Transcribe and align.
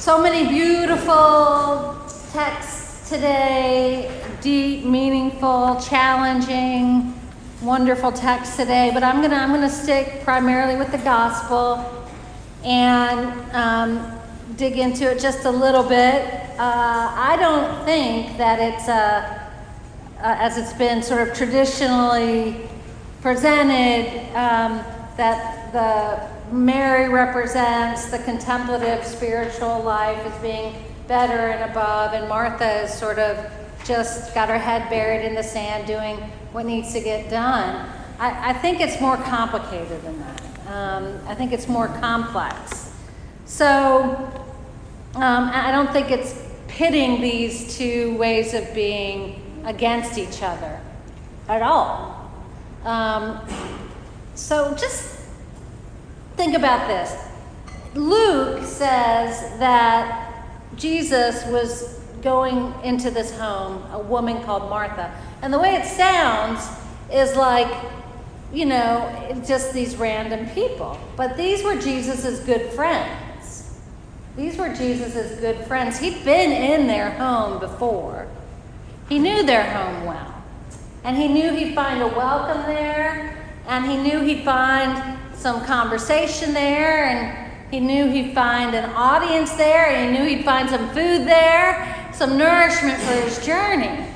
So 0.00 0.18
many 0.18 0.48
beautiful 0.48 1.94
texts 2.32 3.10
today, 3.10 4.24
deep, 4.40 4.86
meaningful, 4.86 5.78
challenging, 5.78 7.20
wonderful 7.60 8.10
texts 8.10 8.56
today. 8.56 8.92
But 8.94 9.02
I'm 9.02 9.20
gonna 9.20 9.36
I'm 9.36 9.50
gonna 9.50 9.68
stick 9.68 10.24
primarily 10.24 10.76
with 10.76 10.90
the 10.90 11.04
gospel 11.04 11.84
and 12.64 13.54
um, 13.54 14.18
dig 14.56 14.78
into 14.78 15.04
it 15.04 15.20
just 15.20 15.44
a 15.44 15.50
little 15.50 15.82
bit. 15.82 16.24
Uh, 16.58 17.12
I 17.14 17.36
don't 17.38 17.84
think 17.84 18.38
that 18.38 18.58
it's 18.58 18.88
a, 18.88 19.52
uh, 20.16 20.36
as 20.38 20.56
it's 20.56 20.72
been 20.72 21.02
sort 21.02 21.28
of 21.28 21.36
traditionally 21.36 22.66
presented, 23.20 24.34
um, 24.34 24.82
that 25.18 25.70
the 25.74 26.39
Mary 26.52 27.08
represents 27.08 28.10
the 28.10 28.18
contemplative 28.18 29.04
spiritual 29.04 29.82
life 29.82 30.18
as 30.26 30.42
being 30.42 30.74
better 31.06 31.50
and 31.50 31.70
above, 31.70 32.12
and 32.12 32.28
Martha 32.28 32.82
is 32.82 32.92
sort 32.92 33.18
of 33.18 33.50
just 33.84 34.34
got 34.34 34.48
her 34.48 34.58
head 34.58 34.88
buried 34.90 35.24
in 35.24 35.34
the 35.34 35.42
sand 35.42 35.86
doing 35.86 36.16
what 36.52 36.66
needs 36.66 36.92
to 36.92 37.00
get 37.00 37.30
done. 37.30 37.88
I, 38.18 38.50
I 38.50 38.52
think 38.52 38.80
it's 38.80 39.00
more 39.00 39.16
complicated 39.16 40.02
than 40.02 40.18
that. 40.20 40.42
Um, 40.68 41.18
I 41.26 41.34
think 41.34 41.52
it's 41.52 41.68
more 41.68 41.88
complex. 41.88 42.92
So 43.44 44.30
um, 45.14 45.50
I 45.52 45.70
don't 45.72 45.92
think 45.92 46.10
it's 46.10 46.34
pitting 46.68 47.20
these 47.20 47.76
two 47.76 48.16
ways 48.16 48.54
of 48.54 48.72
being 48.74 49.62
against 49.64 50.18
each 50.18 50.42
other 50.42 50.80
at 51.48 51.62
all. 51.62 52.30
Um, 52.84 53.40
so 54.34 54.74
just 54.74 55.19
think 56.40 56.56
about 56.56 56.88
this. 56.88 57.14
Luke 57.94 58.64
says 58.64 59.58
that 59.58 60.32
Jesus 60.74 61.44
was 61.44 62.00
going 62.22 62.72
into 62.82 63.10
this 63.10 63.30
home, 63.38 63.84
a 63.92 63.98
woman 63.98 64.42
called 64.44 64.70
Martha. 64.70 65.14
And 65.42 65.52
the 65.52 65.58
way 65.58 65.74
it 65.74 65.84
sounds 65.84 66.66
is 67.12 67.36
like, 67.36 67.70
you 68.54 68.64
know, 68.64 69.42
just 69.46 69.74
these 69.74 69.96
random 69.96 70.48
people. 70.54 70.98
But 71.14 71.36
these 71.36 71.62
were 71.62 71.78
Jesus' 71.78 72.40
good 72.40 72.72
friends. 72.72 73.78
These 74.34 74.56
were 74.56 74.74
Jesus' 74.74 75.38
good 75.40 75.66
friends. 75.66 75.98
He'd 75.98 76.24
been 76.24 76.52
in 76.52 76.86
their 76.86 77.10
home 77.10 77.60
before, 77.60 78.28
he 79.10 79.18
knew 79.18 79.42
their 79.42 79.70
home 79.74 80.06
well. 80.06 80.42
And 81.04 81.18
he 81.18 81.28
knew 81.28 81.52
he'd 81.52 81.74
find 81.74 82.00
a 82.00 82.08
welcome 82.08 82.62
there, 82.62 83.36
and 83.66 83.84
he 83.90 83.98
knew 83.98 84.20
he'd 84.20 84.42
find 84.42 85.19
some 85.40 85.64
conversation 85.64 86.52
there, 86.52 87.04
and 87.06 87.50
he 87.70 87.80
knew 87.80 88.10
he'd 88.10 88.34
find 88.34 88.74
an 88.74 88.90
audience 88.90 89.52
there, 89.54 89.86
and 89.86 90.14
he 90.14 90.22
knew 90.22 90.28
he'd 90.28 90.44
find 90.44 90.68
some 90.68 90.86
food 90.90 91.26
there, 91.26 92.10
some 92.12 92.36
nourishment 92.36 93.00
for 93.00 93.14
his 93.14 93.44
journey. 93.44 94.06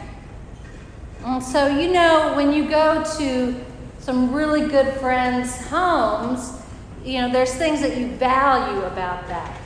And 1.24 1.42
so, 1.42 1.66
you 1.66 1.90
know, 1.90 2.34
when 2.36 2.52
you 2.52 2.68
go 2.68 3.02
to 3.16 3.54
some 4.00 4.34
really 4.34 4.68
good 4.68 4.92
friends' 5.00 5.66
homes, 5.68 6.60
you 7.02 7.22
know, 7.22 7.32
there's 7.32 7.54
things 7.54 7.80
that 7.80 7.96
you 7.96 8.08
value 8.08 8.82
about 8.82 9.26
that. 9.28 9.58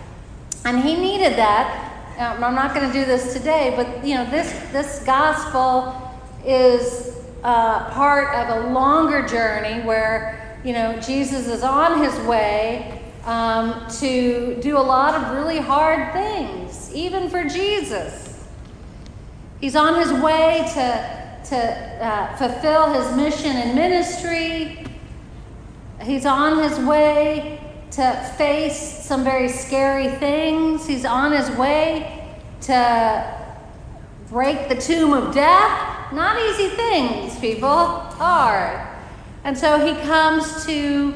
And 0.64 0.78
he 0.78 0.94
needed 0.94 1.32
that. 1.32 1.86
Um, 2.18 2.44
I'm 2.44 2.54
not 2.54 2.72
going 2.72 2.86
to 2.86 2.92
do 2.92 3.04
this 3.04 3.32
today, 3.32 3.72
but, 3.74 4.06
you 4.06 4.14
know, 4.14 4.30
this, 4.30 4.52
this 4.70 5.02
gospel 5.04 5.92
is 6.44 7.16
uh, 7.42 7.90
part 7.90 8.32
of 8.36 8.64
a 8.64 8.70
longer 8.70 9.26
journey 9.26 9.84
where, 9.84 10.47
you 10.68 10.74
know, 10.74 11.00
Jesus 11.00 11.46
is 11.46 11.62
on 11.62 12.04
his 12.04 12.14
way 12.26 13.00
um, 13.24 13.86
to 14.00 14.60
do 14.60 14.76
a 14.76 14.84
lot 14.84 15.14
of 15.14 15.34
really 15.34 15.56
hard 15.56 16.12
things, 16.12 16.94
even 16.94 17.30
for 17.30 17.42
Jesus. 17.44 18.46
He's 19.62 19.74
on 19.74 19.98
his 19.98 20.12
way 20.22 20.70
to, 20.74 21.48
to 21.48 22.04
uh, 22.04 22.36
fulfill 22.36 22.92
his 22.92 23.16
mission 23.16 23.56
and 23.56 23.74
ministry. 23.74 24.84
He's 26.02 26.26
on 26.26 26.62
his 26.62 26.78
way 26.80 27.60
to 27.92 28.34
face 28.36 29.06
some 29.06 29.24
very 29.24 29.48
scary 29.48 30.10
things. 30.16 30.86
He's 30.86 31.06
on 31.06 31.32
his 31.32 31.50
way 31.52 32.36
to 32.60 33.56
break 34.28 34.68
the 34.68 34.76
tomb 34.76 35.14
of 35.14 35.32
death. 35.32 36.12
Not 36.12 36.38
easy 36.38 36.68
things, 36.68 37.38
people. 37.38 37.70
Hard. 37.70 38.87
And 39.44 39.56
so 39.56 39.78
he 39.84 40.00
comes 40.02 40.66
to 40.66 41.14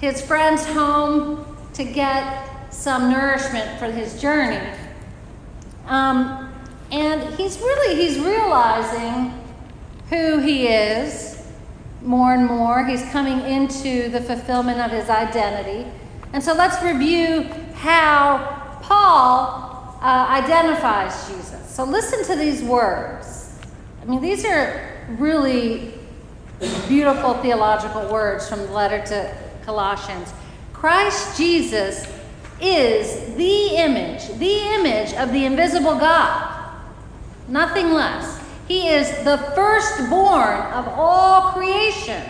his 0.00 0.20
friend's 0.20 0.64
home 0.66 1.44
to 1.74 1.84
get 1.84 2.72
some 2.72 3.10
nourishment 3.10 3.78
for 3.78 3.86
his 3.86 4.20
journey. 4.20 4.60
Um, 5.86 6.52
and 6.90 7.34
he's 7.34 7.58
really, 7.58 7.96
he's 7.96 8.18
realizing 8.18 9.32
who 10.10 10.38
he 10.38 10.68
is 10.68 11.42
more 12.02 12.34
and 12.34 12.46
more. 12.46 12.84
He's 12.84 13.02
coming 13.10 13.40
into 13.40 14.08
the 14.10 14.20
fulfillment 14.20 14.78
of 14.78 14.90
his 14.90 15.08
identity. 15.08 15.90
And 16.32 16.42
so 16.42 16.52
let's 16.52 16.82
review 16.82 17.44
how 17.74 18.78
Paul 18.82 19.98
uh, 20.00 20.26
identifies 20.28 21.28
Jesus. 21.28 21.74
So 21.74 21.84
listen 21.84 22.24
to 22.24 22.36
these 22.36 22.62
words. 22.62 23.58
I 24.02 24.04
mean, 24.04 24.20
these 24.20 24.44
are 24.44 25.06
really 25.18 25.93
beautiful 26.88 27.34
theological 27.34 28.10
words 28.10 28.48
from 28.48 28.60
the 28.60 28.72
letter 28.72 29.04
to 29.06 29.36
Colossians. 29.64 30.32
Christ 30.72 31.36
Jesus 31.36 32.06
is 32.60 33.34
the 33.36 33.76
image, 33.76 34.28
the 34.38 34.74
image 34.74 35.12
of 35.14 35.32
the 35.32 35.44
invisible 35.44 35.98
God. 35.98 36.50
Nothing 37.48 37.92
less. 37.92 38.40
He 38.68 38.88
is 38.88 39.08
the 39.24 39.38
firstborn 39.54 40.60
of 40.72 40.88
all 40.88 41.52
creation. 41.52 42.22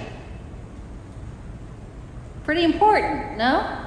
Pretty 2.44 2.64
important, 2.64 3.38
no? 3.38 3.80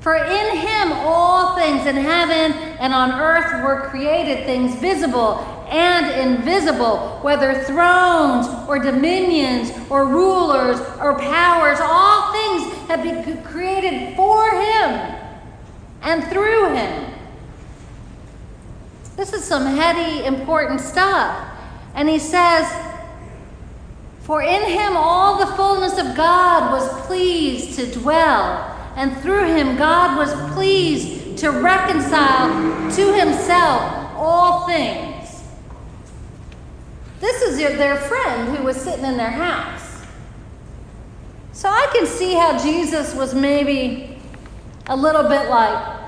For 0.00 0.16
in 0.16 0.56
him 0.56 0.92
all 0.92 1.56
things 1.56 1.86
in 1.86 1.96
heaven 1.96 2.52
and 2.78 2.92
on 2.92 3.12
earth 3.12 3.64
were 3.64 3.88
created, 3.88 4.44
things 4.44 4.74
visible 4.74 5.53
and 5.74 6.30
invisible, 6.30 7.18
whether 7.22 7.52
thrones 7.64 8.46
or 8.68 8.78
dominions 8.78 9.72
or 9.90 10.06
rulers 10.06 10.78
or 11.00 11.18
powers, 11.18 11.78
all 11.82 12.32
things 12.32 12.88
have 12.88 13.02
been 13.02 13.42
created 13.42 14.14
for 14.14 14.48
him 14.50 15.18
and 16.02 16.22
through 16.28 16.74
him. 16.74 17.12
This 19.16 19.32
is 19.32 19.42
some 19.42 19.66
heady, 19.66 20.24
important 20.24 20.80
stuff. 20.80 21.50
And 21.96 22.08
he 22.08 22.20
says, 22.20 22.72
For 24.20 24.42
in 24.42 24.62
him 24.62 24.96
all 24.96 25.38
the 25.44 25.56
fullness 25.56 25.98
of 25.98 26.16
God 26.16 26.70
was 26.70 27.06
pleased 27.06 27.76
to 27.80 27.92
dwell 27.98 28.70
and 28.96 29.16
through 29.18 29.46
him 29.46 29.76
God 29.76 30.16
was 30.16 30.32
pleased 30.54 31.38
to 31.38 31.50
reconcile 31.50 32.48
to 32.92 33.12
himself 33.12 33.82
all 34.14 34.68
things. 34.68 35.13
This 37.24 37.40
is 37.40 37.56
their 37.56 37.96
friend 37.96 38.54
who 38.54 38.64
was 38.64 38.76
sitting 38.76 39.06
in 39.06 39.16
their 39.16 39.30
house. 39.30 40.02
So 41.54 41.70
I 41.70 41.88
can 41.94 42.06
see 42.06 42.34
how 42.34 42.62
Jesus 42.62 43.14
was 43.14 43.34
maybe 43.34 44.18
a 44.88 44.94
little 44.94 45.22
bit 45.22 45.48
like, 45.48 46.00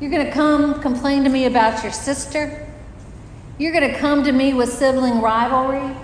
You're 0.00 0.10
going 0.10 0.26
to 0.26 0.32
come 0.32 0.82
complain 0.82 1.22
to 1.22 1.30
me 1.30 1.44
about 1.44 1.84
your 1.84 1.92
sister? 1.92 2.66
You're 3.58 3.70
going 3.70 3.92
to 3.92 3.96
come 4.00 4.24
to 4.24 4.32
me 4.32 4.52
with 4.52 4.72
sibling 4.72 5.20
rivalry 5.20 5.94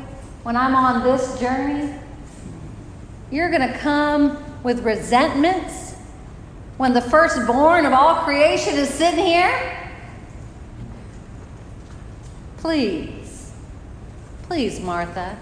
when 0.44 0.56
I'm 0.56 0.76
on 0.76 1.02
this 1.02 1.40
journey? 1.40 1.92
You're 3.32 3.50
going 3.50 3.68
to 3.68 3.76
come 3.78 4.62
with 4.62 4.84
resentments 4.84 5.96
when 6.76 6.92
the 6.92 7.02
firstborn 7.02 7.84
of 7.84 7.92
all 7.92 8.22
creation 8.22 8.76
is 8.76 8.90
sitting 8.90 9.24
here? 9.26 9.90
Please, 12.58 13.15
please, 14.46 14.80
Martha, 14.80 15.36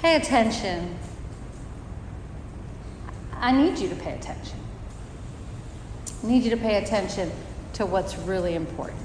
pay 0.00 0.16
attention. 0.16 0.98
I 3.34 3.52
need 3.52 3.78
you 3.78 3.88
to 3.88 3.94
pay 3.94 4.14
attention. 4.14 4.58
I 6.22 6.26
need 6.26 6.42
you 6.42 6.50
to 6.50 6.56
pay 6.56 6.82
attention 6.82 7.30
to 7.74 7.86
what's 7.86 8.16
really 8.18 8.54
important. 8.54 9.00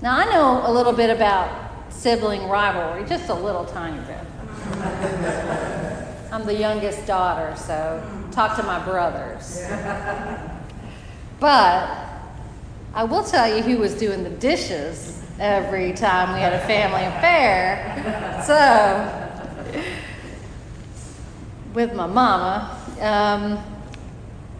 Now, 0.00 0.16
I 0.16 0.24
know 0.26 0.62
a 0.64 0.72
little 0.72 0.92
bit 0.92 1.10
about 1.10 1.70
sibling 1.90 2.48
rivalry, 2.48 3.08
just 3.08 3.28
a 3.28 3.34
little 3.34 3.64
tiny 3.64 4.00
bit. 4.06 4.24
I'm 6.32 6.46
the 6.46 6.54
youngest 6.54 7.06
daughter, 7.06 7.54
so 7.56 8.02
talk 8.30 8.56
to 8.56 8.62
my 8.62 8.84
brothers. 8.84 9.62
But 11.40 11.90
I 12.94 13.02
will 13.02 13.24
tell 13.24 13.52
you 13.52 13.64
who 13.64 13.78
was 13.78 13.94
doing 13.94 14.22
the 14.22 14.30
dishes 14.30 15.21
every 15.42 15.92
time 15.92 16.32
we 16.32 16.40
had 16.40 16.54
a 16.54 16.60
family 16.60 17.02
affair. 17.02 18.42
So, 18.46 19.18
with 21.74 21.94
my 21.94 22.06
mama. 22.06 22.78
Um, 23.00 23.62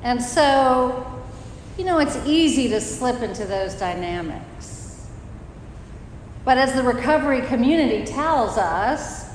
and 0.02 0.20
so 0.20 1.12
you 1.78 1.84
know, 1.84 1.98
it's 1.98 2.16
easy 2.26 2.68
to 2.68 2.80
slip 2.80 3.22
into 3.22 3.44
those 3.44 3.74
dynamics. 3.74 5.08
But 6.44 6.58
as 6.58 6.74
the 6.74 6.82
recovery 6.82 7.40
community 7.42 8.04
tells 8.04 8.58
us, 8.58 9.30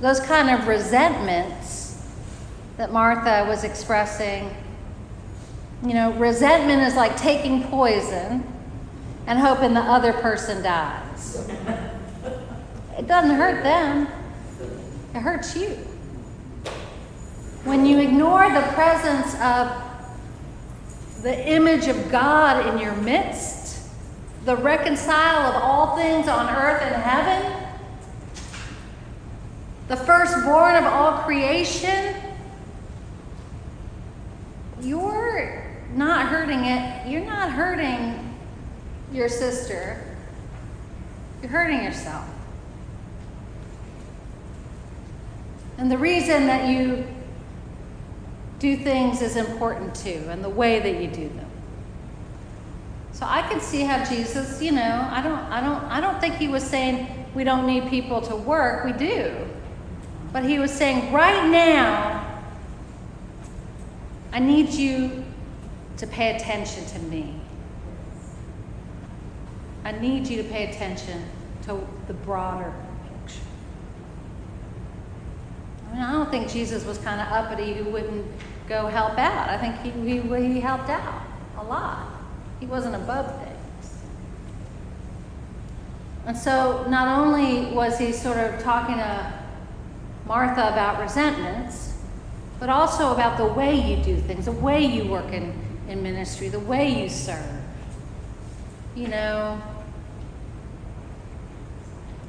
those 0.00 0.18
kind 0.20 0.50
of 0.50 0.66
resentments 0.66 2.02
that 2.78 2.92
Martha 2.92 3.46
was 3.48 3.64
expressing, 3.64 4.54
you 5.86 5.94
know, 5.94 6.12
resentment 6.12 6.82
is 6.82 6.94
like 6.94 7.16
taking 7.16 7.64
poison 7.64 8.42
and 9.30 9.38
hoping 9.38 9.74
the 9.74 9.80
other 9.80 10.12
person 10.12 10.60
dies. 10.60 11.48
It 12.98 13.06
doesn't 13.06 13.36
hurt 13.36 13.62
them, 13.62 14.08
it 15.14 15.20
hurts 15.20 15.54
you. 15.54 15.68
When 17.62 17.86
you 17.86 18.00
ignore 18.00 18.50
the 18.50 18.62
presence 18.72 19.32
of 19.36 19.70
the 21.22 21.48
image 21.48 21.86
of 21.86 22.10
God 22.10 22.74
in 22.74 22.80
your 22.80 22.96
midst, 22.96 23.88
the 24.46 24.56
reconcile 24.56 25.52
of 25.52 25.62
all 25.62 25.96
things 25.96 26.26
on 26.26 26.52
earth 26.52 26.82
and 26.82 27.00
heaven, 27.00 27.68
the 29.86 29.96
firstborn 29.96 30.74
of 30.74 30.86
all 30.86 31.22
creation, 31.22 32.16
you're 34.82 35.70
not 35.94 36.26
hurting 36.26 36.64
it. 36.64 37.08
You're 37.08 37.24
not 37.24 37.52
hurting 37.52 38.19
your 39.12 39.28
sister. 39.28 40.02
You're 41.42 41.50
hurting 41.50 41.82
yourself. 41.82 42.26
And 45.78 45.90
the 45.90 45.98
reason 45.98 46.46
that 46.46 46.68
you 46.68 47.06
do 48.58 48.76
things 48.76 49.22
is 49.22 49.36
important 49.36 49.94
too, 49.94 50.26
and 50.28 50.44
the 50.44 50.50
way 50.50 50.78
that 50.80 51.00
you 51.00 51.08
do 51.08 51.28
them. 51.30 51.50
So 53.12 53.26
I 53.26 53.42
can 53.42 53.60
see 53.60 53.80
how 53.80 54.04
Jesus, 54.04 54.60
you 54.60 54.72
know, 54.72 55.08
I 55.10 55.22
don't, 55.22 55.38
I 55.38 55.60
don't, 55.62 55.84
I 55.84 56.00
don't 56.00 56.20
think 56.20 56.34
he 56.34 56.48
was 56.48 56.62
saying 56.62 57.28
we 57.34 57.44
don't 57.44 57.66
need 57.66 57.88
people 57.88 58.20
to 58.22 58.36
work. 58.36 58.84
We 58.84 58.92
do, 58.92 59.34
but 60.32 60.44
he 60.44 60.58
was 60.58 60.70
saying 60.70 61.12
right 61.12 61.48
now, 61.48 62.42
I 64.32 64.38
need 64.38 64.70
you 64.70 65.24
to 65.96 66.06
pay 66.06 66.36
attention 66.36 66.84
to 66.86 66.98
me. 66.98 67.39
I 69.84 69.92
need 69.92 70.26
you 70.26 70.42
to 70.42 70.48
pay 70.48 70.70
attention 70.70 71.24
to 71.62 71.86
the 72.06 72.14
broader 72.14 72.72
picture. 73.04 73.40
I 75.88 75.94
mean, 75.94 76.02
I 76.02 76.12
don't 76.12 76.30
think 76.30 76.50
Jesus 76.50 76.84
was 76.84 76.98
kind 76.98 77.20
of 77.20 77.28
uppity 77.28 77.74
who 77.74 77.84
wouldn't 77.90 78.26
go 78.68 78.86
help 78.86 79.18
out. 79.18 79.48
I 79.48 79.58
think 79.58 79.76
he, 79.80 80.20
he, 80.20 80.52
he 80.54 80.60
helped 80.60 80.88
out 80.88 81.22
a 81.58 81.64
lot. 81.64 82.06
He 82.60 82.66
wasn't 82.66 82.94
above 82.94 83.26
things. 83.42 83.94
And 86.26 86.36
so 86.36 86.86
not 86.88 87.18
only 87.18 87.74
was 87.74 87.98
he 87.98 88.12
sort 88.12 88.36
of 88.36 88.62
talking 88.62 88.96
to 88.96 89.32
Martha 90.26 90.68
about 90.68 91.00
resentments, 91.00 91.94
but 92.60 92.68
also 92.68 93.12
about 93.12 93.38
the 93.38 93.46
way 93.46 93.74
you 93.74 94.04
do 94.04 94.16
things, 94.20 94.44
the 94.44 94.52
way 94.52 94.84
you 94.84 95.10
work 95.10 95.32
in, 95.32 95.58
in 95.88 96.02
ministry, 96.02 96.48
the 96.48 96.60
way 96.60 97.02
you 97.02 97.08
serve. 97.08 97.60
You 98.94 99.08
know, 99.08 99.60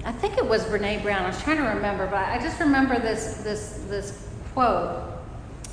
I 0.04 0.12
think 0.12 0.38
it 0.38 0.48
was 0.48 0.66
Brene 0.66 1.04
Brown. 1.04 1.24
I 1.24 1.28
was 1.28 1.42
trying 1.44 1.58
to 1.58 1.64
remember, 1.64 2.08
but 2.08 2.26
I 2.26 2.40
just 2.40 2.60
remember 2.60 3.00
this 3.00 3.36
this 3.44 3.84
this 3.88 4.28
quote 4.54 5.04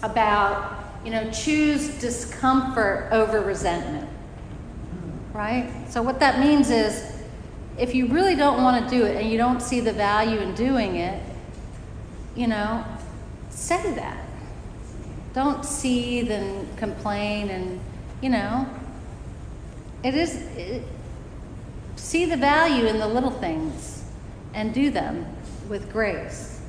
about 0.02 0.84
you 1.04 1.10
know 1.10 1.30
choose 1.30 1.88
discomfort 2.00 3.10
over 3.12 3.40
resentment. 3.40 4.08
Right? 5.32 5.72
So 5.88 6.02
what 6.02 6.20
that 6.20 6.40
means 6.40 6.70
is 6.70 7.18
if 7.78 7.94
you 7.94 8.06
really 8.08 8.34
don't 8.34 8.62
want 8.62 8.84
to 8.84 8.90
do 8.90 9.06
it 9.06 9.16
and 9.16 9.30
you 9.30 9.38
don't 9.38 9.60
see 9.60 9.80
the 9.80 9.92
value 9.92 10.38
in 10.40 10.54
doing 10.54 10.96
it, 10.96 11.22
you 12.34 12.48
know, 12.48 12.84
say 13.50 13.94
that. 13.94 14.24
Don't 15.32 15.64
seethe 15.64 16.30
and 16.30 16.76
complain 16.76 17.50
and, 17.50 17.80
you 18.20 18.30
know, 18.30 18.68
it 20.02 20.14
is, 20.14 20.34
it, 20.56 20.82
see 21.94 22.24
the 22.24 22.36
value 22.36 22.86
in 22.86 22.98
the 22.98 23.06
little 23.06 23.30
things 23.30 23.97
and 24.58 24.74
do 24.74 24.90
them 24.90 25.24
with 25.68 25.92
grace. 25.92 26.60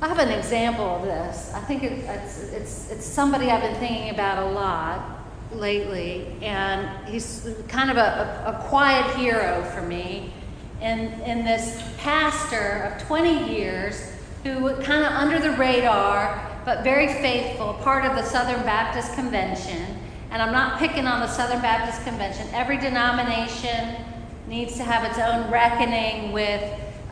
I 0.00 0.06
have 0.06 0.20
an 0.20 0.28
example 0.28 0.84
of 0.84 1.02
this. 1.02 1.52
I 1.52 1.58
think 1.58 1.82
it, 1.82 1.92
it's, 1.92 2.44
it's, 2.52 2.90
it's 2.92 3.04
somebody 3.04 3.50
I've 3.50 3.62
been 3.62 3.74
thinking 3.80 4.10
about 4.10 4.46
a 4.46 4.50
lot 4.50 5.26
lately, 5.50 6.36
and 6.42 7.08
he's 7.08 7.48
kind 7.66 7.90
of 7.90 7.96
a, 7.96 8.44
a, 8.46 8.52
a 8.52 8.68
quiet 8.68 9.16
hero 9.16 9.64
for 9.74 9.82
me. 9.82 10.32
And, 10.80 11.20
and 11.22 11.44
this 11.44 11.82
pastor 11.98 12.94
of 12.94 13.02
20 13.08 13.52
years 13.52 14.12
who 14.44 14.76
kind 14.82 15.04
of 15.04 15.10
under 15.10 15.40
the 15.40 15.56
radar, 15.56 16.60
but 16.64 16.84
very 16.84 17.08
faithful, 17.08 17.74
part 17.82 18.04
of 18.04 18.14
the 18.14 18.22
Southern 18.22 18.62
Baptist 18.62 19.14
Convention. 19.14 20.03
And 20.34 20.42
I'm 20.42 20.50
not 20.50 20.80
picking 20.80 21.06
on 21.06 21.20
the 21.20 21.28
Southern 21.28 21.62
Baptist 21.62 22.02
Convention. 22.02 22.48
Every 22.52 22.76
denomination 22.76 24.04
needs 24.48 24.74
to 24.78 24.82
have 24.82 25.08
its 25.08 25.16
own 25.16 25.48
reckoning 25.48 26.32
with 26.32 26.60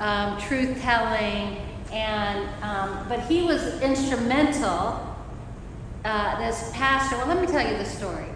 um, 0.00 0.40
truth 0.40 0.82
telling 0.82 1.56
and 1.92 2.48
um, 2.64 3.06
but 3.08 3.20
he 3.20 3.42
was 3.42 3.80
instrumental. 3.80 5.08
Uh, 6.04 6.36
this 6.40 6.72
pastor. 6.74 7.16
Well, 7.16 7.28
let 7.28 7.40
me 7.40 7.46
tell 7.46 7.64
you 7.64 7.78
the 7.78 7.84
story. 7.84 8.26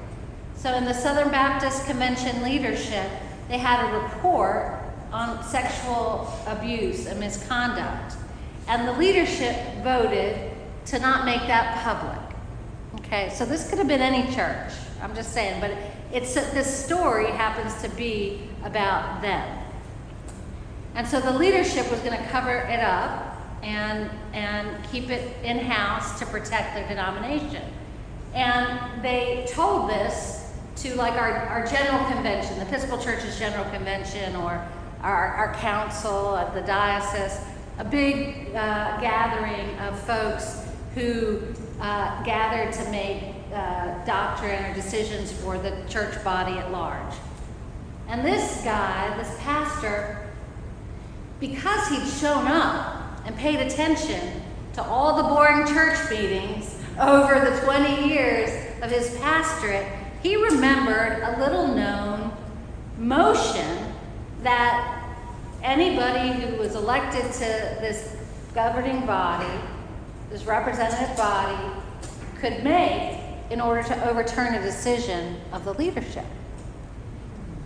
So, 0.55 0.73
in 0.75 0.85
the 0.85 0.95
Southern 0.95 1.33
Baptist 1.33 1.85
Convention 1.87 2.45
leadership, 2.45 3.11
they 3.49 3.59
had 3.59 3.85
a 3.91 3.99
report 3.99 4.79
on 5.11 5.43
sexual 5.43 6.33
abuse 6.47 7.07
and 7.07 7.19
misconduct, 7.19 8.15
and 8.69 8.87
the 8.87 8.93
leadership 8.93 9.57
voted 9.83 10.53
to 10.85 11.01
not 11.01 11.25
make 11.25 11.41
that 11.49 11.83
public. 11.83 12.26
Okay, 13.07 13.31
so 13.31 13.45
this 13.47 13.69
could 13.69 13.79
have 13.79 13.87
been 13.87 14.01
any 14.01 14.35
church. 14.35 14.73
I'm 15.01 15.15
just 15.15 15.33
saying, 15.33 15.61
but 15.61 15.71
it's 16.13 16.35
this 16.35 16.85
story 16.85 17.31
happens 17.31 17.81
to 17.83 17.89
be 17.97 18.49
about 18.65 19.23
them. 19.23 19.63
And 20.97 21.07
so 21.07 21.21
the 21.21 21.33
leadership 21.33 21.89
was 21.89 22.01
going 22.01 22.19
to 22.19 22.29
cover 22.31 22.51
it 22.51 22.81
up 22.81 23.37
and, 23.63 24.11
and 24.33 24.85
keep 24.91 25.11
it 25.11 25.37
in 25.45 25.59
house 25.59 26.19
to 26.19 26.27
protect 26.27 26.75
their 26.75 26.89
denomination. 26.89 27.63
And 28.35 29.03
they 29.05 29.47
told 29.51 29.89
this 29.89 30.53
to 30.77 30.97
like 30.97 31.13
our, 31.15 31.31
our 31.31 31.65
general 31.65 32.05
convention, 32.11 32.59
the 32.59 32.67
Episcopal 32.67 32.99
Church's 32.99 33.39
general 33.39 33.65
convention, 33.71 34.35
or 34.35 34.67
our, 35.03 35.29
our 35.29 35.55
council 35.55 36.35
of 36.35 36.55
the 36.55 36.63
diocese, 36.63 37.39
a 37.79 37.85
big 37.85 38.49
uh, 38.49 39.01
gathering 39.01 39.79
of 39.79 39.97
folks 40.01 40.67
who 40.95 41.41
uh, 41.81 42.23
gathered 42.23 42.73
to 42.73 42.91
make 42.91 43.23
uh, 43.53 44.05
doctrine 44.05 44.65
or 44.65 44.75
decisions 44.75 45.33
for 45.33 45.59
the 45.59 45.77
church 45.89 46.23
body 46.25 46.59
at 46.59 46.71
large. 46.71 47.15
And 48.09 48.25
this 48.25 48.63
guy, 48.63 49.17
this 49.17 49.37
pastor, 49.41 50.29
because 51.41 51.89
he'd 51.89 52.07
shown 52.07 52.47
up 52.47 53.21
and 53.27 53.37
paid 53.37 53.61
attention 53.61 54.43
to 54.75 54.83
all 54.83 55.17
the 55.17 55.23
boring 55.23 55.67
church 55.67 55.99
meetings 56.11 56.79
over 57.01 57.51
the 57.51 57.61
20 57.63 58.09
years 58.09 58.51
of 58.83 58.91
his 58.91 59.17
pastorate, 59.19 59.87
he 60.23 60.37
remembered 60.37 61.23
a 61.23 61.39
little 61.41 61.69
known 61.69 62.33
motion 62.99 63.93
that 64.43 65.05
anybody 65.63 66.41
who 66.41 66.57
was 66.57 66.75
elected 66.75 67.25
to 67.33 67.77
this 67.81 68.17
governing 68.55 69.05
body, 69.05 69.61
this 70.31 70.45
representative 70.45 71.17
body, 71.17 71.57
could 72.39 72.63
make 72.63 73.21
in 73.51 73.61
order 73.61 73.83
to 73.83 74.09
overturn 74.09 74.55
a 74.55 74.63
decision 74.63 75.41
of 75.53 75.65
the 75.65 75.73
leadership. 75.75 76.25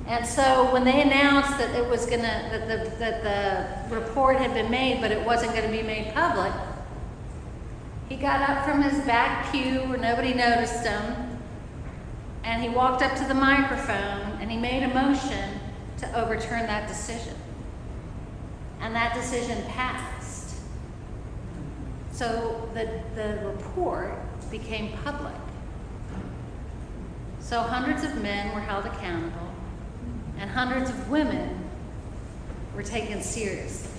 And 0.06 0.26
so 0.26 0.72
when 0.72 0.84
they 0.84 1.02
announced 1.02 1.56
that 1.58 1.74
it 1.74 1.88
was 1.88 2.04
gonna 2.06 2.48
that 2.50 2.68
the 2.68 2.90
that 2.98 3.22
the 3.88 3.94
report 3.94 4.36
had 4.36 4.52
been 4.52 4.70
made, 4.70 5.00
but 5.00 5.12
it 5.12 5.24
wasn't 5.24 5.52
going 5.52 5.70
to 5.70 5.70
be 5.70 5.82
made 5.82 6.12
public, 6.12 6.52
he 8.08 8.16
got 8.16 8.48
up 8.48 8.64
from 8.64 8.82
his 8.82 9.04
back 9.04 9.52
pew 9.52 9.82
where 9.84 9.98
nobody 9.98 10.34
noticed 10.34 10.84
him, 10.84 11.38
and 12.42 12.60
he 12.60 12.68
walked 12.68 13.02
up 13.02 13.16
to 13.18 13.24
the 13.24 13.34
microphone 13.34 14.38
and 14.40 14.50
he 14.50 14.56
made 14.56 14.82
a 14.82 14.92
motion 14.92 15.60
to 15.98 16.20
overturn 16.20 16.66
that 16.66 16.88
decision. 16.88 17.34
And 18.80 18.94
that 18.94 19.14
decision 19.14 19.62
passed. 19.68 20.19
So 22.20 22.68
the, 22.74 23.00
the 23.14 23.46
report 23.46 24.12
became 24.50 24.92
public. 24.98 25.32
So 27.40 27.62
hundreds 27.62 28.04
of 28.04 28.20
men 28.20 28.54
were 28.54 28.60
held 28.60 28.84
accountable 28.84 29.48
and 30.38 30.50
hundreds 30.50 30.90
of 30.90 31.08
women 31.08 31.66
were 32.76 32.82
taken 32.82 33.22
seriously, 33.22 33.90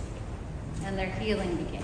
and 0.84 0.96
their 1.00 1.10
healing 1.10 1.56
began. 1.56 1.84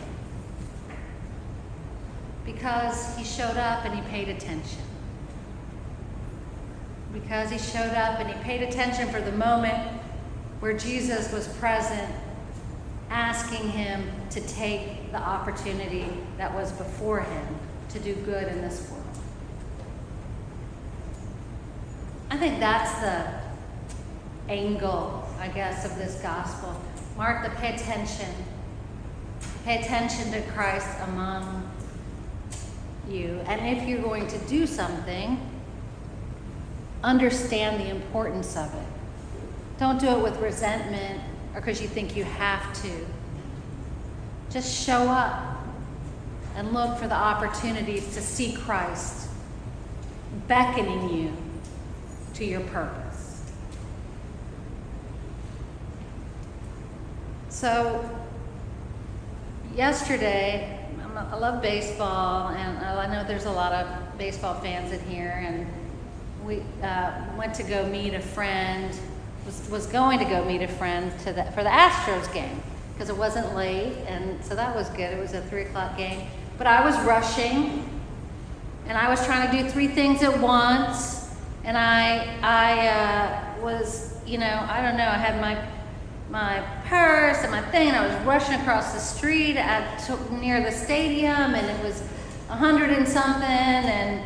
Because 2.45 3.17
he 3.17 3.23
showed 3.23 3.57
up 3.57 3.83
and 3.83 3.95
he 3.95 4.01
paid 4.01 4.29
attention. 4.29 4.83
Because 7.13 7.49
he 7.49 7.57
showed 7.57 7.95
up 7.95 8.19
and 8.19 8.29
he 8.29 8.35
paid 8.43 8.61
attention 8.61 9.09
for 9.09 9.21
the 9.21 9.31
moment 9.31 9.91
where 10.59 10.77
Jesus 10.77 11.33
was 11.33 11.47
present, 11.57 12.13
asking 13.09 13.69
him 13.69 14.09
to 14.29 14.41
take 14.41 15.11
the 15.11 15.17
opportunity 15.17 16.07
that 16.37 16.53
was 16.53 16.71
before 16.73 17.21
him 17.21 17.47
to 17.89 17.99
do 17.99 18.13
good 18.15 18.47
in 18.47 18.61
this 18.61 18.89
world. 18.89 19.03
I 22.29 22.37
think 22.37 22.59
that's 22.59 22.99
the 22.99 24.51
angle, 24.51 25.27
I 25.39 25.47
guess, 25.47 25.85
of 25.85 25.97
this 25.97 26.15
gospel. 26.21 26.79
Martha 27.15 27.49
pay 27.57 27.75
attention. 27.75 28.29
Pay 29.63 29.81
attention 29.81 30.31
to 30.31 30.41
Christ 30.51 30.89
among 31.07 31.69
you. 33.09 33.41
And 33.47 33.77
if 33.77 33.87
you're 33.87 34.01
going 34.01 34.27
to 34.27 34.37
do 34.39 34.67
something, 34.67 35.39
understand 37.03 37.79
the 37.79 37.89
importance 37.89 38.57
of 38.57 38.73
it. 38.73 38.87
Don't 39.79 39.99
do 39.99 40.07
it 40.07 40.23
with 40.23 40.37
resentment 40.39 41.21
or 41.57 41.59
because 41.59 41.81
you 41.81 41.87
think 41.87 42.15
you 42.15 42.23
have 42.23 42.71
to. 42.83 43.05
Just 44.51 44.85
show 44.85 45.09
up 45.09 45.57
and 46.55 46.71
look 46.71 46.99
for 46.99 47.07
the 47.07 47.15
opportunities 47.15 48.13
to 48.13 48.21
see 48.21 48.53
Christ 48.53 49.27
beckoning 50.47 51.09
you 51.09 51.33
to 52.35 52.45
your 52.45 52.61
purpose. 52.61 53.51
So, 57.49 58.07
yesterday, 59.75 60.85
I 61.17 61.35
love 61.35 61.63
baseball, 61.63 62.49
and 62.49 62.77
I 62.77 63.11
know 63.11 63.27
there's 63.27 63.45
a 63.45 63.51
lot 63.51 63.73
of 63.73 64.17
baseball 64.19 64.53
fans 64.61 64.91
in 64.91 65.03
here, 65.09 65.41
and 65.43 65.67
we 66.45 66.61
uh, 66.83 67.25
went 67.35 67.55
to 67.55 67.63
go 67.63 67.87
meet 67.87 68.13
a 68.13 68.19
friend, 68.19 68.95
was, 69.47 69.69
was 69.69 69.87
going 69.87 70.19
to 70.19 70.25
go 70.25 70.45
meet 70.45 70.61
a 70.61 70.67
friend 70.67 71.11
to 71.21 71.33
the, 71.33 71.45
for 71.45 71.63
the 71.63 71.69
Astros 71.69 72.31
game, 72.33 72.61
because 72.93 73.09
it 73.09 73.17
wasn't 73.17 73.55
late, 73.55 73.95
and 74.05 74.43
so 74.43 74.53
that 74.53 74.75
was 74.75 74.89
good. 74.89 75.13
It 75.13 75.19
was 75.19 75.33
a 75.33 75.41
3 75.41 75.63
o'clock 75.63 75.97
game. 75.97 76.27
But 76.57 76.67
I 76.67 76.85
was 76.85 76.99
rushing, 77.05 77.89
and 78.87 78.97
I 78.97 79.09
was 79.09 79.25
trying 79.25 79.49
to 79.49 79.63
do 79.63 79.69
three 79.69 79.87
things 79.87 80.21
at 80.21 80.37
once, 80.39 81.33
and 81.63 81.77
I, 81.77 82.37
I 82.41 82.87
uh, 82.87 83.61
was, 83.61 84.17
you 84.25 84.37
know, 84.37 84.65
I 84.69 84.81
don't 84.81 84.97
know, 84.97 85.07
I 85.07 85.17
had 85.17 85.39
my, 85.39 85.57
my 86.29 86.61
purse 86.85 87.37
and 87.43 87.51
my 87.51 87.61
thing, 87.71 87.87
and 87.87 87.95
I 87.95 88.05
was 88.05 88.25
rushing 88.25 88.59
across 88.59 88.93
the 88.93 88.99
street 88.99 89.55
at, 89.55 90.09
near 90.31 90.61
the 90.61 90.71
stadium, 90.71 91.55
and 91.55 91.65
it 91.65 91.83
was 91.83 92.03
a 92.49 92.55
hundred 92.55 92.89
and 92.89 93.07
something, 93.07 93.43
and 93.43 94.21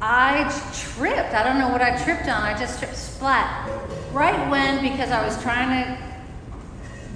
I 0.00 0.44
tripped. 0.74 1.34
I 1.34 1.42
don't 1.44 1.58
know 1.58 1.68
what 1.68 1.80
I 1.80 2.02
tripped 2.02 2.28
on. 2.28 2.42
I 2.42 2.58
just 2.58 2.78
tripped 2.78 2.96
splat. 2.96 3.70
Right 4.12 4.50
when, 4.50 4.82
because 4.82 5.10
I 5.10 5.24
was 5.24 5.40
trying 5.42 5.70
to 5.70 6.14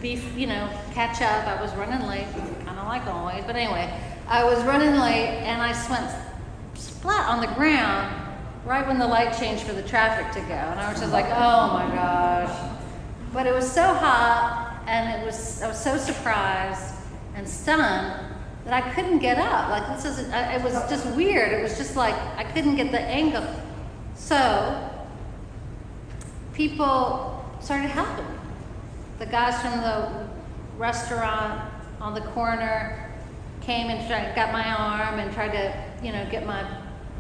be, 0.01 0.23
you 0.37 0.47
know, 0.47 0.71
catch 0.93 1.21
up, 1.23 1.47
I 1.47 1.61
was 1.61 1.75
running 1.75 2.07
late, 2.07 2.27
kind 2.65 2.79
of 2.79 2.87
like 2.87 3.07
always, 3.07 3.45
but 3.45 3.57
anyway, 3.57 3.93
I 4.29 4.45
was 4.45 4.63
running 4.65 4.99
late, 4.99 5.41
and 5.45 5.61
I 5.61 5.71
went 5.91 6.11
splat 6.75 7.29
on 7.29 7.41
the 7.41 7.53
ground, 7.55 8.15
right 8.65 8.87
when 8.87 8.99
the 8.99 9.07
light 9.07 9.37
changed 9.39 9.65
for 9.65 9.73
the 9.73 9.83
traffic 9.83 10.33
to 10.33 10.49
go. 10.49 10.55
And 10.55 10.81
I 10.81 10.91
was 10.91 11.01
just 11.01 11.13
like, 11.13 11.27
oh 11.27 11.73
my 11.73 11.95
gosh. 11.95 12.73
But 13.33 13.47
it 13.47 13.55
was 13.55 13.71
so 13.71 13.83
hot 13.83 14.83
and 14.87 15.21
it 15.21 15.25
was, 15.25 15.63
I 15.63 15.69
was 15.69 15.83
so 15.83 15.97
surprised 15.97 16.95
and 17.35 17.49
stunned 17.49 18.28
that 18.69 18.85
I 18.85 18.91
couldn't 18.91 19.21
get 19.21 19.39
up. 19.39 19.71
Like 19.71 19.97
this 19.97 20.05
is, 20.05 20.19
it 20.31 20.63
was 20.63 20.75
just 20.91 21.07
weird. 21.17 21.53
It 21.53 21.63
was 21.63 21.79
just 21.79 21.97
like, 21.97 22.15
I 22.37 22.45
couldn't 22.45 22.77
get 22.77 22.93
the 22.93 23.01
angle. 23.01 23.47
So 24.15 24.91
people 26.53 27.43
started 27.61 27.89
helping. 27.89 28.27
The 29.21 29.25
guys 29.25 29.59
from 29.63 29.81
the 29.81 30.29
restaurant 30.77 31.73
on 31.99 32.13
the 32.13 32.21
corner 32.21 33.11
came 33.63 33.89
and 33.89 34.07
tried, 34.07 34.35
got 34.35 34.53
my 34.53 34.69
arm 34.71 35.19
and 35.19 35.33
tried 35.33 35.53
to, 35.53 35.85
you 36.05 36.13
know, 36.13 36.29
get 36.31 36.45
my, 36.45 36.63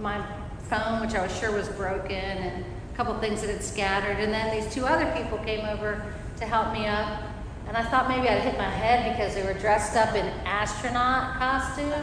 my 0.02 0.23
phone, 0.64 1.00
which 1.00 1.14
I 1.14 1.23
was 1.23 1.35
sure 1.38 1.50
was 1.50 1.69
broken, 1.71 2.14
and 2.14 2.62
a 2.93 2.97
couple 2.97 3.19
things 3.21 3.40
that 3.40 3.49
had 3.49 3.64
scattered. 3.64 4.19
And 4.19 4.35
then 4.35 4.55
these 4.55 4.71
two 4.73 4.85
other 4.85 5.11
people 5.17 5.38
came 5.38 5.64
over 5.64 6.12
to 6.37 6.45
help 6.45 6.75
me 6.75 6.87
up. 6.87 7.23
And 7.69 7.77
I 7.77 7.83
thought 7.83 8.09
maybe 8.09 8.31
I'd 8.31 8.41
hit 8.41 8.57
my 8.57 8.71
head 8.71 9.13
because 9.13 9.35
they 9.35 9.43
were 9.43 9.53
dressed 9.53 9.95
up 9.95 10.15
in 10.15 10.25
astronaut 10.47 11.37
costumes. 11.37 11.93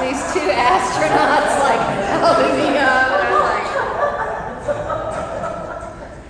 these 0.00 0.32
two 0.32 0.48
astronauts 0.48 1.60
like 1.60 1.84
holding 2.24 2.56
me 2.56 2.78
up. 2.78 3.12
And 3.12 3.20
I 3.20 3.28
was 3.30 3.44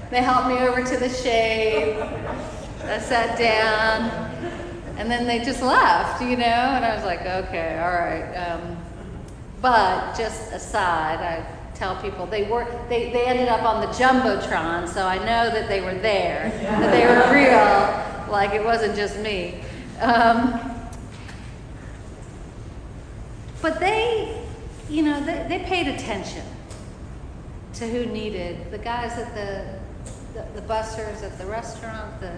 like, 0.02 0.10
they 0.10 0.20
helped 0.20 0.48
me 0.48 0.58
over 0.66 0.82
to 0.82 0.96
the 0.96 1.08
shade. 1.08 1.96
I 2.82 2.98
sat 2.98 3.38
down, 3.38 4.10
and 4.98 5.08
then 5.08 5.28
they 5.28 5.44
just 5.44 5.62
left, 5.62 6.20
you 6.20 6.36
know. 6.36 6.44
And 6.44 6.84
I 6.84 6.96
was 6.96 7.04
like, 7.04 7.20
okay, 7.20 7.78
all 7.78 7.92
right. 7.92 8.34
Um, 8.34 8.76
but 9.62 10.16
just 10.16 10.50
aside, 10.52 11.20
I 11.20 11.46
tell 11.74 12.00
people. 12.00 12.26
They 12.26 12.44
were 12.44 12.64
they, 12.88 13.10
they 13.10 13.26
ended 13.26 13.48
up 13.48 13.62
on 13.62 13.80
the 13.80 13.88
jumbotron, 13.88 14.88
so 14.88 15.06
I 15.06 15.18
know 15.18 15.50
that 15.50 15.68
they 15.68 15.80
were 15.80 15.94
there, 15.94 16.50
that 16.62 16.90
they 16.90 17.06
were 17.06 17.32
real, 17.32 18.30
like 18.32 18.52
it 18.52 18.64
wasn't 18.64 18.96
just 18.96 19.18
me. 19.18 19.60
Um, 20.00 20.60
but 23.62 23.80
they, 23.80 24.44
you 24.90 25.02
know, 25.02 25.24
they, 25.24 25.46
they 25.48 25.64
paid 25.64 25.88
attention 25.88 26.44
to 27.74 27.88
who 27.88 28.06
needed 28.06 28.70
the 28.70 28.78
guys 28.78 29.18
at 29.18 29.34
the 29.34 29.78
the, 30.34 30.60
the 30.60 30.74
at 30.74 31.38
the 31.38 31.46
restaurant, 31.46 32.20
the 32.20 32.32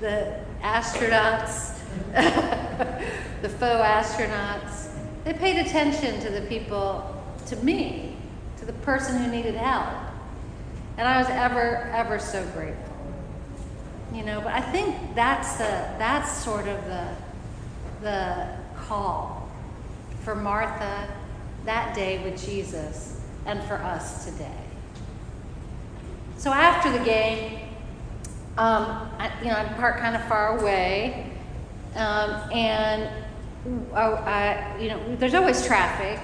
the 0.00 0.40
astronauts, 0.62 1.78
the 3.42 3.48
faux 3.48 3.62
astronauts. 3.62 4.88
They 5.24 5.32
paid 5.32 5.64
attention 5.64 6.20
to 6.20 6.30
the 6.30 6.42
people, 6.42 7.22
to 7.46 7.56
me, 7.56 8.16
to 8.62 8.66
the 8.66 8.78
person 8.84 9.20
who 9.20 9.28
needed 9.28 9.56
help. 9.56 9.88
And 10.96 11.08
I 11.08 11.18
was 11.18 11.26
ever, 11.28 11.90
ever 11.92 12.20
so 12.20 12.44
grateful. 12.54 12.94
You 14.14 14.22
know, 14.24 14.40
but 14.40 14.52
I 14.52 14.60
think 14.60 14.94
that's 15.16 15.56
the 15.56 15.88
that's 15.98 16.30
sort 16.44 16.68
of 16.68 16.84
the 16.84 17.08
the 18.02 18.46
call 18.76 19.48
for 20.22 20.36
Martha 20.36 21.08
that 21.64 21.94
day 21.94 22.22
with 22.22 22.44
Jesus 22.46 23.20
and 23.46 23.62
for 23.64 23.76
us 23.76 24.26
today. 24.26 24.62
So 26.36 26.52
after 26.52 26.96
the 26.96 27.04
game, 27.04 27.58
um, 28.58 29.10
I, 29.18 29.32
you 29.40 29.48
know, 29.48 29.54
I'm 29.54 29.74
parked 29.74 30.00
kind 30.00 30.14
of 30.14 30.22
far 30.24 30.58
away, 30.58 31.32
um, 31.96 32.30
and 32.52 33.08
oh, 33.94 34.14
I, 34.14 34.76
you 34.78 34.88
know, 34.88 35.16
there's 35.16 35.34
always 35.34 35.66
traffic 35.66 36.20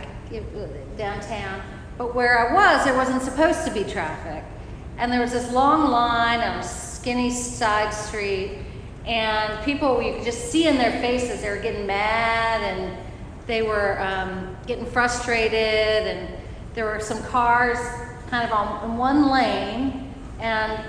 downtown, 0.98 1.62
but 1.98 2.14
where 2.14 2.48
I 2.48 2.54
was, 2.54 2.84
there 2.84 2.96
wasn't 2.96 3.22
supposed 3.22 3.66
to 3.66 3.72
be 3.72 3.82
traffic. 3.82 4.44
And 4.96 5.12
there 5.12 5.20
was 5.20 5.32
this 5.32 5.52
long 5.52 5.90
line 5.90 6.40
on 6.40 6.60
a 6.60 6.62
skinny 6.62 7.30
side 7.30 7.92
street, 7.92 8.58
and 9.04 9.64
people, 9.64 10.00
you 10.00 10.14
could 10.14 10.24
just 10.24 10.50
see 10.50 10.68
in 10.68 10.76
their 10.78 10.92
faces, 11.00 11.42
they 11.42 11.50
were 11.50 11.56
getting 11.56 11.86
mad 11.86 12.62
and 12.62 12.96
they 13.46 13.62
were 13.62 14.00
um, 14.00 14.56
getting 14.66 14.86
frustrated, 14.86 15.54
and 15.54 16.34
there 16.74 16.84
were 16.84 17.00
some 17.00 17.22
cars 17.24 17.78
kind 18.28 18.44
of 18.44 18.52
on 18.52 18.90
in 18.90 18.96
one 18.98 19.30
lane, 19.30 20.12
and 20.38 20.84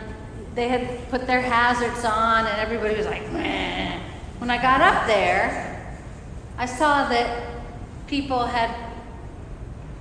they 0.56 0.68
had 0.68 1.10
put 1.10 1.26
their 1.26 1.42
hazards 1.42 2.04
on, 2.04 2.46
and 2.46 2.58
everybody 2.60 2.96
was 2.96 3.06
like, 3.06 3.32
Meh. 3.32 4.00
When 4.40 4.50
I 4.50 4.62
got 4.62 4.82
up 4.82 5.08
there, 5.08 5.98
I 6.58 6.66
saw 6.66 7.08
that 7.08 7.48
people 8.08 8.46
had 8.46 8.89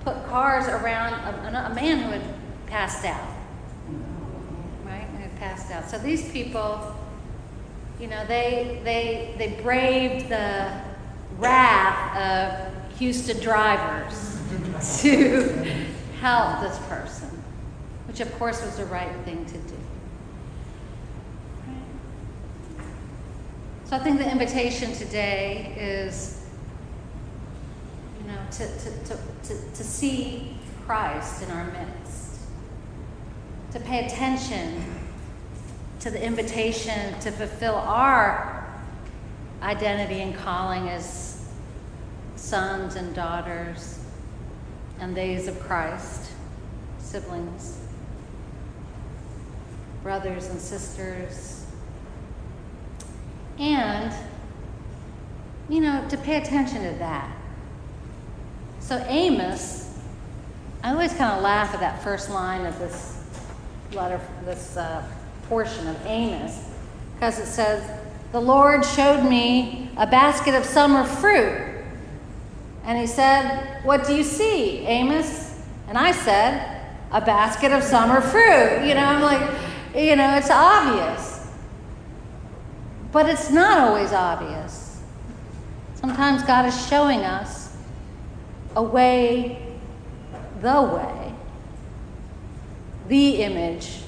put 0.05 0.27
cars 0.27 0.69
around 0.69 1.13
a, 1.15 1.71
a 1.71 1.75
man 1.75 1.99
who 1.99 2.11
had 2.11 2.23
passed 2.67 3.05
out. 3.05 3.29
Right? 4.85 5.07
Who 5.13 5.19
had 5.19 5.37
passed 5.39 5.71
out. 5.71 5.91
So 5.91 5.99
these 5.99 6.31
people, 6.31 6.95
you 8.01 8.07
know, 8.07 8.25
they, 8.27 8.81
they, 8.85 9.35
they 9.39 9.61
braved 9.63 10.29
the 10.29 10.81
wrath 11.39 12.17
of 12.17 12.99
Houston 12.99 13.41
drivers 13.41 14.39
to 15.03 15.87
help 16.21 16.61
this 16.61 16.79
person, 16.89 17.43
which 18.07 18.21
of 18.21 18.33
course 18.39 18.65
was 18.65 18.77
the 18.77 18.87
right 18.87 19.15
thing 19.25 19.45
to 19.47 19.59
do. 19.59 19.79
So 23.85 23.97
I 23.97 24.01
think 24.01 24.19
the 24.19 24.31
invitation 24.31 24.93
today 24.93 25.75
is 25.79 26.38
to, 28.53 28.67
to, 28.79 28.91
to, 29.45 29.73
to, 29.75 29.85
see 29.85 30.57
Christ 30.87 31.43
in 31.43 31.51
our 31.51 31.65
midst, 31.65 32.41
to 33.73 33.81
pay 33.81 34.07
attention 34.07 34.85
to 36.01 36.11
the 36.11 36.23
invitation 36.23 37.19
to 37.21 37.31
fulfill 37.31 37.75
our 37.75 38.67
identity 39.63 40.21
and 40.21 40.35
calling 40.35 40.89
as 40.89 41.47
sons 42.37 42.95
and 42.95 43.15
daughters, 43.15 43.99
and 45.01 45.15
theys 45.15 45.49
of 45.49 45.59
Christ, 45.61 46.31
siblings, 46.99 47.81
brothers 50.03 50.47
and 50.47 50.61
sisters, 50.61 51.67
and, 53.59 54.15
you 55.69 55.81
know, 55.81 56.07
to 56.09 56.17
pay 56.17 56.41
attention 56.41 56.83
to 56.85 56.99
that. 56.99 57.38
So, 58.89 58.97
Amos, 59.07 59.87
I 60.83 60.93
always 60.93 61.13
kind 61.13 61.37
of 61.37 61.43
laugh 61.43 61.75
at 61.75 61.81
that 61.81 62.03
first 62.03 62.31
line 62.31 62.65
of 62.65 62.79
this 62.79 63.23
letter, 63.93 64.19
this 64.47 64.79
uh, 64.79 65.07
portion 65.47 65.87
of 65.89 66.07
Amos, 66.07 66.65
because 67.13 67.39
it 67.39 67.45
says, 67.45 67.87
The 68.33 68.41
Lord 68.41 68.83
showed 68.87 69.29
me 69.29 69.91
a 69.99 70.07
basket 70.07 70.55
of 70.55 70.65
summer 70.65 71.05
fruit. 71.05 71.85
And 72.85 72.99
he 72.99 73.07
said, 73.07 73.85
What 73.85 74.07
do 74.07 74.17
you 74.17 74.25
see, 74.25 74.79
Amos? 74.87 75.61
And 75.87 75.99
I 75.99 76.11
said, 76.13 76.87
A 77.13 77.21
basket 77.21 77.73
of 77.73 77.83
summer 77.83 78.23
fruit. 78.23 78.87
You 78.89 78.95
know, 78.95 79.05
I'm 79.05 79.21
like, 79.21 79.51
you 79.95 80.17
know, 80.17 80.35
it's 80.35 80.51
obvious. 80.51 81.47
But 83.13 83.29
it's 83.29 83.51
not 83.51 83.77
always 83.77 84.15
obvious. 84.15 85.03
Sometimes 85.97 86.43
God 86.43 86.65
is 86.65 86.89
showing 86.89 87.21
us 87.21 87.68
a 88.79 88.83
way, 88.83 89.61
the 90.61 90.83
way, 90.83 91.35
the 93.09 93.43
image 93.43 94.03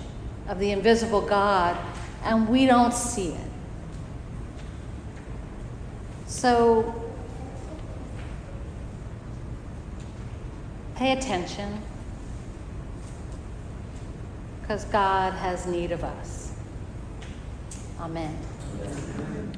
of 0.47 0.61
the 0.61 0.71
invisible 0.71 1.23
God, 1.23 1.77
and 2.23 2.49
we 2.49 2.67
don't 2.67 2.95
see 2.95 3.31
it. 3.31 3.51
So 6.27 6.95
pay 10.95 11.19
attention 11.19 11.83
because 14.61 14.85
God 14.85 15.33
has 15.33 15.67
need 15.67 15.91
of 15.91 16.05
us. 16.05 16.53
Amen. 17.99 18.39
Amen. 18.81 19.50